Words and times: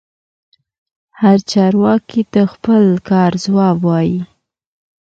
هر 1.21 1.37
چارواکي 1.51 2.21
د 2.33 2.35
خپل 2.53 2.83
کار 3.09 3.31
ځواب 3.45 3.77
وايي. 3.87 4.19